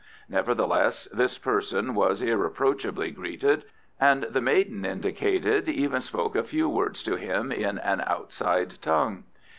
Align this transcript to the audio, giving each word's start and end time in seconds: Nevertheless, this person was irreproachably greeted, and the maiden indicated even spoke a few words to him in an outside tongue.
Nevertheless, 0.27 1.07
this 1.13 1.37
person 1.37 1.93
was 1.93 2.23
irreproachably 2.23 3.11
greeted, 3.11 3.65
and 3.99 4.23
the 4.23 4.41
maiden 4.41 4.83
indicated 4.83 5.69
even 5.69 6.01
spoke 6.01 6.35
a 6.35 6.43
few 6.43 6.67
words 6.67 7.03
to 7.03 7.17
him 7.17 7.51
in 7.51 7.77
an 7.77 8.01
outside 8.07 8.81
tongue. 8.81 9.25